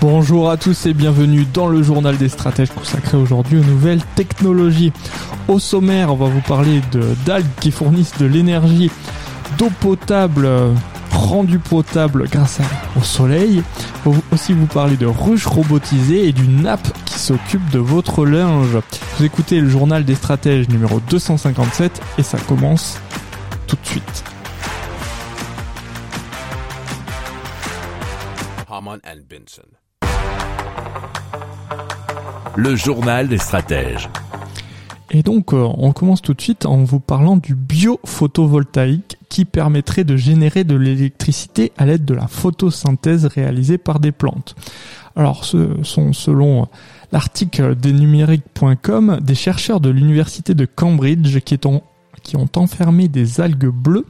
Bonjour 0.00 0.48
à 0.48 0.56
tous 0.56 0.86
et 0.86 0.94
bienvenue 0.94 1.44
dans 1.52 1.68
le 1.68 1.82
journal 1.82 2.16
des 2.16 2.30
stratèges 2.30 2.70
consacré 2.70 3.18
aujourd'hui 3.18 3.58
aux 3.58 3.64
nouvelles 3.64 4.02
technologies. 4.16 4.94
Au 5.46 5.58
sommaire, 5.58 6.10
on 6.10 6.16
va 6.16 6.24
vous 6.24 6.40
parler 6.40 6.80
de 6.90 7.02
d'algues 7.26 7.44
qui 7.60 7.70
fournissent 7.70 8.16
de 8.16 8.24
l'énergie, 8.24 8.90
d'eau 9.58 9.68
potable 9.80 10.48
rendue 11.12 11.58
potable 11.58 12.28
grâce 12.30 12.60
au 12.98 13.02
soleil. 13.02 13.62
On 14.06 14.10
va 14.12 14.20
aussi 14.32 14.54
vous 14.54 14.64
parler 14.64 14.96
de 14.96 15.04
ruches 15.04 15.46
robotisées 15.46 16.28
et 16.28 16.32
d'une 16.32 16.66
app 16.66 16.80
qui 17.04 17.18
s'occupe 17.18 17.68
de 17.70 17.78
votre 17.78 18.24
linge. 18.24 18.78
Vous 19.18 19.24
écoutez 19.26 19.60
le 19.60 19.68
journal 19.68 20.06
des 20.06 20.14
stratèges 20.14 20.70
numéro 20.70 21.00
257 21.10 22.00
et 22.16 22.22
ça 22.22 22.38
commence 22.38 22.98
tout 23.66 23.76
de 23.76 23.86
suite. 23.86 24.24
Le 32.56 32.76
journal 32.76 33.28
des 33.28 33.38
stratèges. 33.38 34.08
Et 35.12 35.22
donc, 35.22 35.52
euh, 35.52 35.66
on 35.78 35.92
commence 35.92 36.22
tout 36.22 36.34
de 36.34 36.40
suite 36.40 36.66
en 36.66 36.84
vous 36.84 37.00
parlant 37.00 37.36
du 37.36 37.54
biophotovoltaïque 37.54 39.16
qui 39.28 39.44
permettrait 39.44 40.04
de 40.04 40.16
générer 40.16 40.62
de 40.64 40.76
l'électricité 40.76 41.72
à 41.78 41.86
l'aide 41.86 42.04
de 42.04 42.14
la 42.14 42.26
photosynthèse 42.28 43.26
réalisée 43.26 43.78
par 43.78 43.98
des 43.98 44.12
plantes. 44.12 44.54
Alors, 45.16 45.44
ce 45.44 45.82
sont 45.82 46.12
selon 46.12 46.68
l'article 47.12 47.74
des 47.74 47.92
numériques.com 47.92 49.18
des 49.20 49.34
chercheurs 49.34 49.80
de 49.80 49.90
l'université 49.90 50.54
de 50.54 50.64
Cambridge 50.64 51.40
qui, 51.40 51.58
en- 51.64 51.82
qui 52.22 52.36
ont 52.36 52.48
enfermé 52.56 53.08
des 53.08 53.40
algues 53.40 53.66
bleues 53.72 54.06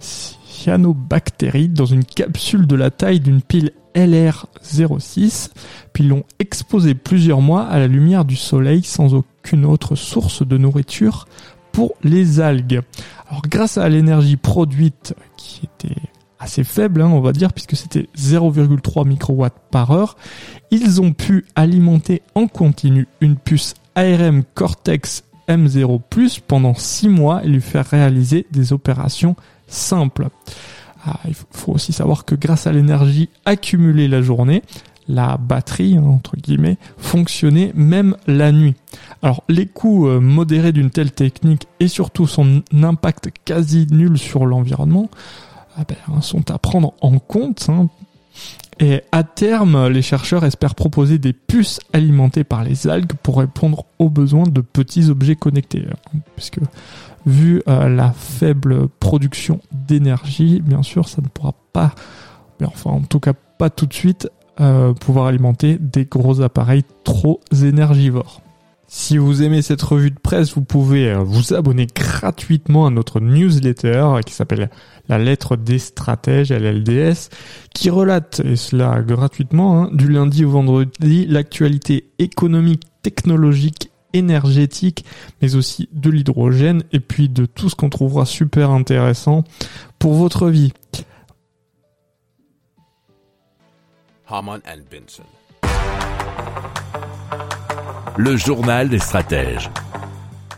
cyanobactéries 0.00 1.68
dans 1.68 1.86
une 1.86 2.04
capsule 2.04 2.66
de 2.66 2.74
la 2.74 2.90
taille 2.90 3.20
d'une 3.20 3.40
pile 3.42 3.70
LR06, 3.94 5.50
puis 5.92 6.04
l'ont 6.04 6.24
exposé 6.38 6.94
plusieurs 6.94 7.40
mois 7.40 7.64
à 7.64 7.78
la 7.78 7.86
lumière 7.86 8.24
du 8.24 8.36
soleil 8.36 8.82
sans 8.82 9.14
aucune 9.14 9.64
autre 9.64 9.94
source 9.94 10.46
de 10.46 10.56
nourriture 10.56 11.26
pour 11.72 11.94
les 12.02 12.40
algues. 12.40 12.82
Alors 13.28 13.42
grâce 13.42 13.78
à 13.78 13.88
l'énergie 13.88 14.36
produite 14.36 15.14
qui 15.36 15.62
était 15.64 16.00
assez 16.38 16.64
faible, 16.64 17.02
hein, 17.02 17.10
on 17.12 17.20
va 17.20 17.32
dire, 17.32 17.52
puisque 17.52 17.76
c'était 17.76 18.08
0,3 18.16 19.06
microwatts 19.06 19.60
par 19.70 19.90
heure, 19.90 20.16
ils 20.70 21.00
ont 21.00 21.12
pu 21.12 21.44
alimenter 21.54 22.22
en 22.34 22.46
continu 22.46 23.06
une 23.20 23.36
puce 23.36 23.74
ARM 23.94 24.42
Cortex 24.54 25.24
M0 25.48 26.40
pendant 26.46 26.74
6 26.74 27.08
mois 27.08 27.44
et 27.44 27.48
lui 27.48 27.60
faire 27.60 27.86
réaliser 27.86 28.46
des 28.52 28.72
opérations 28.72 29.36
simples. 29.66 30.28
Ah, 31.04 31.18
il 31.28 31.34
faut- 31.34 31.72
aussi 31.72 31.92
savoir 31.92 32.24
que 32.24 32.34
grâce 32.34 32.66
à 32.66 32.72
l'énergie 32.72 33.28
accumulée 33.44 34.08
la 34.08 34.20
journée, 34.22 34.62
la 35.08 35.36
batterie, 35.38 35.96
hein, 35.96 36.04
entre 36.04 36.36
guillemets, 36.36 36.76
fonctionnait 36.98 37.72
même 37.74 38.16
la 38.26 38.52
nuit. 38.52 38.74
Alors 39.22 39.42
les 39.48 39.66
coûts 39.66 40.06
euh, 40.08 40.20
modérés 40.20 40.72
d'une 40.72 40.90
telle 40.90 41.10
technique 41.12 41.66
et 41.80 41.88
surtout 41.88 42.26
son 42.26 42.62
impact 42.82 43.30
quasi 43.44 43.86
nul 43.90 44.18
sur 44.18 44.46
l'environnement 44.46 45.08
ah 45.76 45.82
ben, 45.88 46.20
sont 46.20 46.50
à 46.50 46.58
prendre 46.58 46.92
en 47.00 47.18
compte. 47.18 47.66
hein. 47.70 47.88
Et 48.78 49.02
à 49.12 49.24
terme, 49.24 49.88
les 49.88 50.00
chercheurs 50.02 50.44
espèrent 50.44 50.74
proposer 50.74 51.18
des 51.18 51.32
puces 51.34 51.80
alimentées 51.92 52.44
par 52.44 52.64
les 52.64 52.86
algues 52.88 53.12
pour 53.22 53.38
répondre 53.38 53.84
aux 53.98 54.08
besoins 54.08 54.46
de 54.46 54.60
petits 54.62 55.10
objets 55.10 55.36
connectés. 55.36 55.86
hein, 56.14 56.18
vu 57.26 57.62
euh, 57.68 57.88
la 57.88 58.12
faible 58.12 58.88
production 59.00 59.60
d'énergie, 59.72 60.60
bien 60.60 60.82
sûr, 60.82 61.08
ça 61.08 61.22
ne 61.22 61.28
pourra 61.28 61.54
pas, 61.72 61.94
mais 62.60 62.66
enfin 62.66 62.90
en 62.90 63.02
tout 63.02 63.20
cas 63.20 63.34
pas 63.58 63.70
tout 63.70 63.86
de 63.86 63.94
suite, 63.94 64.28
euh, 64.60 64.92
pouvoir 64.92 65.26
alimenter 65.26 65.78
des 65.78 66.04
gros 66.04 66.40
appareils 66.40 66.84
trop 67.04 67.40
énergivores. 67.62 68.42
Si 68.92 69.18
vous 69.18 69.44
aimez 69.44 69.62
cette 69.62 69.82
revue 69.82 70.10
de 70.10 70.18
presse, 70.18 70.52
vous 70.54 70.62
pouvez 70.62 71.12
euh, 71.12 71.18
vous 71.18 71.54
abonner 71.54 71.86
gratuitement 71.86 72.88
à 72.88 72.90
notre 72.90 73.20
newsletter 73.20 74.02
euh, 74.02 74.20
qui 74.20 74.34
s'appelle 74.34 74.68
La 75.08 75.16
lettre 75.16 75.56
des 75.56 75.78
stratèges, 75.78 76.50
LLDS, 76.50 77.28
qui 77.72 77.88
relate, 77.88 78.40
et 78.44 78.56
cela 78.56 79.00
gratuitement, 79.00 79.84
hein, 79.84 79.90
du 79.92 80.08
lundi 80.08 80.44
au 80.44 80.50
vendredi, 80.50 81.24
l'actualité 81.28 82.10
économique, 82.18 82.82
technologique, 83.02 83.89
énergétique, 84.12 85.04
mais 85.40 85.54
aussi 85.54 85.88
de 85.92 86.10
l'hydrogène, 86.10 86.82
et 86.92 87.00
puis 87.00 87.28
de 87.28 87.46
tout 87.46 87.68
ce 87.68 87.74
qu'on 87.74 87.90
trouvera 87.90 88.26
super 88.26 88.70
intéressant 88.70 89.44
pour 89.98 90.14
votre 90.14 90.48
vie. 90.48 90.72
Haman 94.28 94.60
and 94.66 94.82
Benson. 94.90 95.24
Le 98.16 98.36
journal 98.36 98.88
des 98.88 98.98
stratèges. 98.98 99.70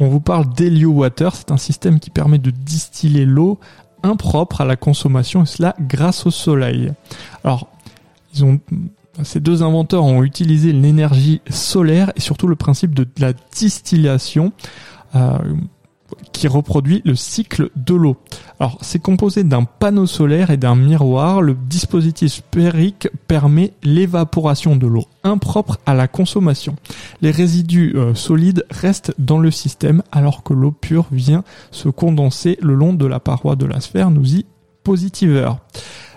On 0.00 0.08
vous 0.08 0.20
parle 0.20 0.52
d'Helio 0.52 0.90
Water, 0.90 1.34
c'est 1.34 1.50
un 1.50 1.56
système 1.56 2.00
qui 2.00 2.10
permet 2.10 2.38
de 2.38 2.50
distiller 2.50 3.24
l'eau 3.24 3.60
impropre 4.02 4.60
à 4.60 4.64
la 4.64 4.76
consommation 4.76 5.42
et 5.42 5.46
cela 5.46 5.74
grâce 5.80 6.26
au 6.26 6.30
soleil. 6.30 6.92
Alors, 7.44 7.68
ils 8.34 8.44
ont 8.44 8.60
ces 9.22 9.40
deux 9.40 9.62
inventeurs 9.62 10.04
ont 10.04 10.22
utilisé 10.22 10.72
l'énergie 10.72 11.40
solaire 11.50 12.12
et 12.16 12.20
surtout 12.20 12.46
le 12.46 12.56
principe 12.56 12.94
de 12.94 13.06
la 13.18 13.32
distillation 13.32 14.52
euh, 15.14 15.38
qui 16.32 16.48
reproduit 16.48 17.02
le 17.04 17.14
cycle 17.14 17.70
de 17.76 17.94
l'eau. 17.94 18.16
Alors, 18.58 18.78
c'est 18.80 19.00
composé 19.00 19.44
d'un 19.44 19.64
panneau 19.64 20.06
solaire 20.06 20.50
et 20.50 20.56
d'un 20.56 20.76
miroir. 20.76 21.42
Le 21.42 21.54
dispositif 21.54 22.32
sphérique 22.32 23.08
permet 23.28 23.72
l'évaporation 23.82 24.76
de 24.76 24.86
l'eau 24.86 25.04
impropre 25.24 25.78
à 25.86 25.94
la 25.94 26.08
consommation. 26.08 26.76
Les 27.20 27.30
résidus 27.30 27.94
euh, 27.96 28.14
solides 28.14 28.64
restent 28.70 29.14
dans 29.18 29.38
le 29.38 29.50
système 29.50 30.02
alors 30.10 30.42
que 30.42 30.54
l'eau 30.54 30.72
pure 30.72 31.06
vient 31.12 31.44
se 31.70 31.88
condenser 31.88 32.58
le 32.62 32.74
long 32.74 32.92
de 32.94 33.06
la 33.06 33.20
paroi 33.20 33.56
de 33.56 33.66
la 33.66 33.80
sphère, 33.80 34.10
nous 34.10 34.36
y 34.36 34.46
positiveur. 34.82 35.58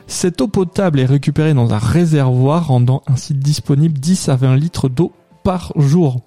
Cette 0.07 0.41
eau 0.41 0.47
potable 0.47 0.99
est 0.99 1.05
récupérée 1.05 1.53
dans 1.53 1.73
un 1.73 1.79
réservoir 1.79 2.67
rendant 2.67 3.03
ainsi 3.07 3.33
disponible 3.33 3.97
10 3.97 4.29
à 4.29 4.35
20 4.35 4.55
litres 4.55 4.89
d'eau 4.89 5.11
par 5.43 5.71
jour. 5.75 6.21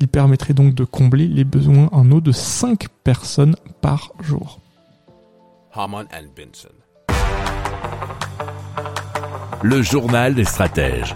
Il 0.00 0.08
permettrait 0.08 0.54
donc 0.54 0.74
de 0.74 0.84
combler 0.84 1.26
les 1.26 1.44
besoins 1.44 1.88
en 1.92 2.10
eau 2.10 2.20
de 2.20 2.32
5 2.32 2.88
personnes 3.04 3.56
par 3.80 4.12
jour. 4.20 4.60
Le 9.62 9.82
journal 9.82 10.34
des 10.34 10.44
stratèges. 10.44 11.14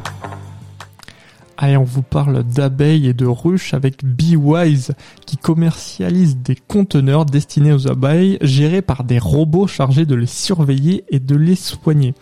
Allez, 1.62 1.76
on 1.76 1.84
vous 1.84 2.00
parle 2.00 2.42
d'abeilles 2.42 3.06
et 3.06 3.12
de 3.12 3.26
ruches 3.26 3.74
avec 3.74 4.02
BeeWise 4.02 4.92
qui 5.26 5.36
commercialise 5.36 6.38
des 6.38 6.56
conteneurs 6.56 7.26
destinés 7.26 7.74
aux 7.74 7.86
abeilles 7.86 8.38
gérés 8.40 8.80
par 8.80 9.04
des 9.04 9.18
robots 9.18 9.66
chargés 9.66 10.06
de 10.06 10.14
les 10.14 10.24
surveiller 10.24 11.04
et 11.10 11.18
de 11.18 11.36
les 11.36 11.56
soigner. 11.56 12.14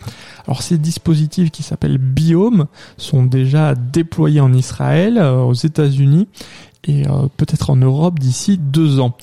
Alors 0.45 0.61
ces 0.61 0.77
dispositifs 0.77 1.51
qui 1.51 1.63
s'appellent 1.63 1.99
Biome 1.99 2.65
sont 2.97 3.23
déjà 3.23 3.75
déployés 3.75 4.41
en 4.41 4.51
Israël, 4.51 5.17
euh, 5.17 5.43
aux 5.43 5.53
États-Unis 5.53 6.27
et 6.83 7.07
euh, 7.07 7.27
peut-être 7.37 7.69
en 7.69 7.77
Europe 7.77 8.19
d'ici 8.19 8.57
deux 8.57 8.99
ans. 8.99 9.15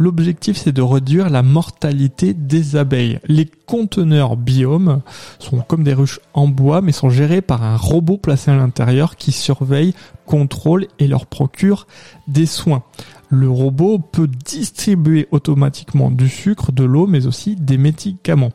L'objectif 0.00 0.56
c'est 0.56 0.72
de 0.72 0.82
réduire 0.82 1.28
la 1.30 1.42
mortalité 1.42 2.34
des 2.34 2.74
abeilles. 2.74 3.20
Les 3.28 3.46
conteneurs 3.66 4.36
biome 4.36 5.02
sont 5.38 5.58
comme 5.58 5.84
des 5.84 5.92
ruches 5.94 6.18
en 6.34 6.48
bois 6.48 6.80
mais 6.80 6.90
sont 6.90 7.10
gérés 7.10 7.42
par 7.42 7.62
un 7.62 7.76
robot 7.76 8.16
placé 8.16 8.50
à 8.50 8.56
l'intérieur 8.56 9.16
qui 9.16 9.30
surveille, 9.30 9.94
contrôle 10.26 10.86
et 10.98 11.06
leur 11.06 11.26
procure 11.26 11.86
des 12.26 12.46
soins. 12.46 12.82
Le 13.28 13.48
robot 13.48 13.98
peut 13.98 14.26
distribuer 14.26 15.28
automatiquement 15.30 16.10
du 16.10 16.28
sucre, 16.28 16.72
de 16.72 16.82
l'eau 16.82 17.06
mais 17.06 17.26
aussi 17.26 17.54
des 17.54 17.78
médicaments. 17.78 18.50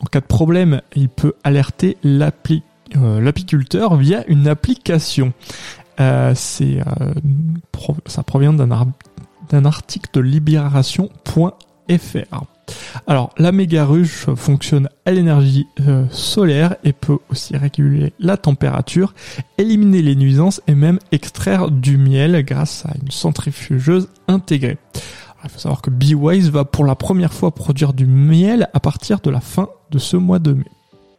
En 0.00 0.06
cas 0.06 0.20
de 0.20 0.26
problème, 0.26 0.82
il 0.96 1.08
peut 1.08 1.34
alerter 1.44 1.96
euh, 2.04 3.20
l'apiculteur 3.20 3.96
via 3.96 4.26
une 4.28 4.48
application. 4.48 5.32
Euh, 6.00 6.34
euh, 6.60 7.14
ça 8.06 8.22
provient 8.22 8.52
d'un 8.52 8.70
ar- 8.70 8.86
d'un 9.50 9.64
article 9.64 10.10
de 10.12 10.20
libération.fr. 10.20 11.12
Alors 13.06 13.30
la 13.38 13.52
méga 13.52 13.84
ruche 13.84 14.26
fonctionne 14.34 14.88
à 15.06 15.10
l'énergie 15.10 15.66
euh, 15.80 16.04
solaire 16.10 16.76
et 16.84 16.92
peut 16.92 17.18
aussi 17.30 17.56
réguler 17.56 18.12
la 18.18 18.36
température, 18.36 19.14
éliminer 19.56 20.02
les 20.02 20.16
nuisances 20.16 20.60
et 20.66 20.74
même 20.74 20.98
extraire 21.12 21.70
du 21.70 21.96
miel 21.96 22.44
grâce 22.44 22.84
à 22.86 22.92
une 23.00 23.10
centrifugeuse 23.10 24.08
intégrée. 24.26 24.78
il 25.44 25.50
faut 25.50 25.58
savoir 25.58 25.82
que 25.82 25.90
BeWise 25.90 26.50
va 26.50 26.64
pour 26.64 26.84
la 26.84 26.94
première 26.94 27.32
fois 27.32 27.54
produire 27.54 27.92
du 27.92 28.06
miel 28.06 28.68
à 28.74 28.80
partir 28.80 29.20
de 29.20 29.30
la 29.30 29.40
fin 29.40 29.68
de 29.90 29.98
ce 29.98 30.16
mois 30.16 30.38
de 30.38 30.52
mai. 30.52 30.64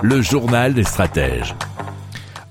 Le 0.00 0.22
journal 0.22 0.74
des 0.74 0.84
stratèges. 0.84 1.56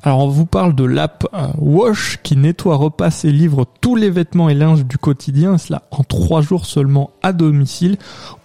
Alors 0.03 0.19
on 0.19 0.27
vous 0.27 0.45
parle 0.45 0.75
de 0.75 0.83
l'app 0.83 1.25
euh, 1.33 1.47
Wash 1.57 2.19
qui 2.21 2.35
nettoie, 2.35 2.75
repasse 2.75 3.23
et 3.23 3.31
livre 3.31 3.65
tous 3.79 3.95
les 3.95 4.09
vêtements 4.09 4.49
et 4.49 4.53
linges 4.53 4.85
du 4.85 4.97
quotidien, 4.97 5.57
cela 5.57 5.83
en 5.91 6.03
trois 6.03 6.41
jours 6.41 6.65
seulement 6.65 7.11
à 7.23 7.31
domicile 7.31 7.97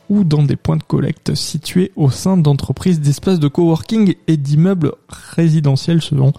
ou 0.09 0.23
dans 0.23 0.43
des 0.43 0.57
points 0.57 0.77
de 0.77 0.85
collecte 0.85 1.35
situés 1.35 1.91
au 1.97 2.11
sein 2.11 2.37
d'entreprises, 2.37 3.01
d'espaces 3.01 3.41
de 3.41 3.49
coworking 3.49 4.15
et 4.29 4.37
d'immeubles 4.37 4.93
résidentiels 5.35 6.01
selon 6.01 6.33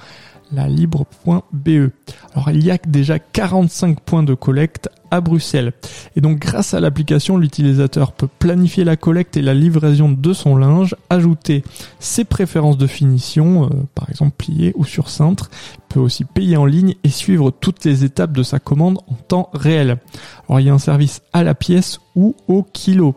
la 0.54 0.68
libre.be. 0.68 1.90
Alors 2.34 2.50
il 2.52 2.64
y 2.64 2.72
a 2.72 2.78
déjà 2.88 3.20
45 3.20 4.00
points 4.00 4.24
de 4.24 4.34
collecte 4.34 4.90
à 5.12 5.22
Bruxelles. 5.22 5.74
Et 6.16 6.22
donc 6.22 6.40
grâce 6.40 6.74
à 6.74 6.80
l'application, 6.80 7.38
l'utilisateur 7.38 8.14
peut 8.14 8.28
planifier 8.40 8.84
la 8.84 8.96
collecte 8.96 9.38
et 9.38 9.42
la 9.42 9.54
livraison 9.54 10.10
de 10.10 10.34
son 10.34 10.56
linge, 10.56 10.96
ajouter 11.10 11.64
ses 12.00 12.24
préférences 12.24 12.78
de 12.78 12.88
finition, 12.88 13.66
euh, 13.66 13.70
par 13.94 14.10
exemple 14.10 14.34
plié 14.38 14.74
ou 14.76 14.86
sur 14.86 15.10
cintre, 15.10 15.52
il 15.76 15.82
peut 15.94 16.00
aussi 16.00 16.26
payer 16.26 16.58
en 16.58 16.66
ligne 16.66 16.96
et 17.04 17.10
suivre 17.10 17.52
toutes 17.52 17.86
les 17.86 18.04
étapes 18.04 18.32
de 18.32 18.44
sa 18.44 18.60
commande 18.60 19.00
en 19.08 19.14
temps 19.14 19.50
réel. 19.54 19.98
Alors 20.50 20.60
il 20.60 20.66
y 20.66 20.70
a 20.70 20.74
un 20.74 20.80
service 20.80 21.22
à 21.32 21.44
la 21.44 21.54
pièce 21.54 22.00
ou 22.16 22.36
au 22.48 22.64
kilo. 22.64 23.16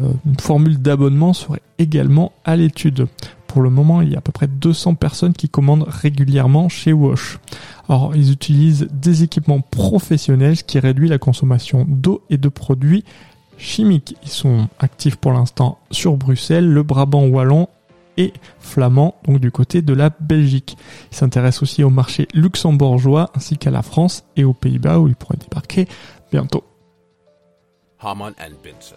Euh, 0.00 0.12
une 0.24 0.38
formule 0.38 0.80
d'abonnement 0.80 1.32
serait 1.32 1.62
également 1.78 2.32
à 2.44 2.56
l'étude. 2.56 3.08
Pour 3.52 3.60
le 3.60 3.68
moment, 3.68 4.00
il 4.00 4.10
y 4.10 4.14
a 4.14 4.18
à 4.18 4.20
peu 4.22 4.32
près 4.32 4.46
200 4.46 4.94
personnes 4.94 5.34
qui 5.34 5.50
commandent 5.50 5.84
régulièrement 5.86 6.70
chez 6.70 6.94
Wash. 6.94 7.38
Alors, 7.86 8.16
ils 8.16 8.32
utilisent 8.32 8.88
des 8.90 9.24
équipements 9.24 9.60
professionnels, 9.60 10.56
ce 10.56 10.64
qui 10.64 10.78
réduit 10.78 11.06
la 11.06 11.18
consommation 11.18 11.84
d'eau 11.86 12.22
et 12.30 12.38
de 12.38 12.48
produits 12.48 13.04
chimiques. 13.58 14.16
Ils 14.22 14.30
sont 14.30 14.68
actifs 14.78 15.16
pour 15.16 15.32
l'instant 15.32 15.78
sur 15.90 16.16
Bruxelles, 16.16 16.66
le 16.66 16.82
Brabant 16.82 17.26
wallon 17.26 17.68
et 18.16 18.32
flamand, 18.58 19.16
donc 19.26 19.38
du 19.38 19.50
côté 19.50 19.82
de 19.82 19.92
la 19.92 20.08
Belgique. 20.08 20.78
Ils 21.10 21.16
s'intéressent 21.18 21.64
aussi 21.64 21.84
au 21.84 21.90
marché 21.90 22.28
luxembourgeois 22.32 23.32
ainsi 23.34 23.58
qu'à 23.58 23.70
la 23.70 23.82
France 23.82 24.24
et 24.34 24.44
aux 24.44 24.54
Pays-Bas 24.54 24.98
où 24.98 25.08
ils 25.08 25.14
pourraient 25.14 25.36
débarquer 25.36 25.86
bientôt. 26.30 26.64
Harman 28.00 28.32
Benson. 28.64 28.96